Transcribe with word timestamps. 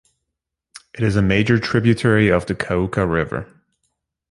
It 0.95 1.03
is 1.03 1.15
a 1.15 1.21
major 1.21 1.59
tributary 1.59 2.29
of 2.31 2.47
the 2.47 2.55
Cauca 2.55 3.05
River. 3.07 3.45